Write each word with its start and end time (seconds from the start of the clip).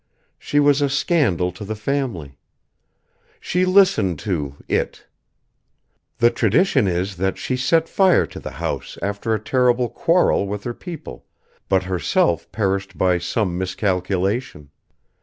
She 0.39 0.59
was 0.59 0.81
a 0.81 0.89
scandal 0.89 1.51
to 1.51 1.63
the 1.63 1.75
family. 1.75 2.35
She 3.39 3.65
listened 3.65 4.17
to 4.21 4.55
It! 4.67 5.05
The 6.17 6.31
tradition 6.31 6.87
is 6.87 7.17
that 7.17 7.37
she 7.37 7.55
set 7.55 7.87
fire 7.87 8.25
to 8.25 8.39
the 8.39 8.53
house 8.57 8.97
after 9.03 9.35
a 9.35 9.39
terrible 9.39 9.89
quarrel 9.89 10.47
with 10.47 10.63
her 10.63 10.73
people, 10.73 11.27
but 11.69 11.83
herself 11.83 12.51
perished 12.51 12.97
by 12.97 13.19
some 13.19 13.59
miscalculation. 13.59 14.71